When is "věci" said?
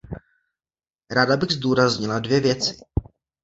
2.39-2.77